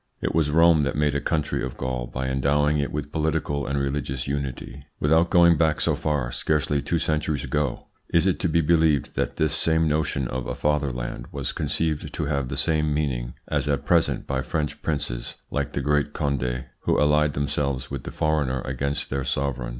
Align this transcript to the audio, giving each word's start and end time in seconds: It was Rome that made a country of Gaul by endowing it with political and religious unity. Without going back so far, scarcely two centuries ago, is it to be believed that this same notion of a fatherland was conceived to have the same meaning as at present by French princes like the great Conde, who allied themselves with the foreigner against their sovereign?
It 0.19 0.33
was 0.33 0.49
Rome 0.49 0.81
that 0.81 0.95
made 0.95 1.13
a 1.13 1.21
country 1.21 1.63
of 1.63 1.77
Gaul 1.77 2.07
by 2.07 2.27
endowing 2.27 2.79
it 2.79 2.91
with 2.91 3.11
political 3.11 3.67
and 3.67 3.77
religious 3.77 4.27
unity. 4.27 4.83
Without 4.99 5.29
going 5.29 5.57
back 5.57 5.79
so 5.79 5.93
far, 5.93 6.31
scarcely 6.31 6.81
two 6.81 6.97
centuries 6.97 7.43
ago, 7.43 7.85
is 8.09 8.25
it 8.25 8.39
to 8.39 8.49
be 8.49 8.61
believed 8.61 9.13
that 9.13 9.35
this 9.37 9.53
same 9.53 9.87
notion 9.87 10.27
of 10.27 10.47
a 10.47 10.55
fatherland 10.55 11.27
was 11.31 11.53
conceived 11.53 12.11
to 12.15 12.25
have 12.25 12.49
the 12.49 12.57
same 12.57 12.91
meaning 12.91 13.35
as 13.47 13.69
at 13.69 13.85
present 13.85 14.25
by 14.25 14.41
French 14.41 14.81
princes 14.81 15.35
like 15.51 15.73
the 15.73 15.81
great 15.81 16.13
Conde, 16.13 16.65
who 16.79 16.99
allied 16.99 17.33
themselves 17.33 17.91
with 17.91 18.03
the 18.03 18.09
foreigner 18.09 18.61
against 18.61 19.11
their 19.11 19.23
sovereign? 19.23 19.69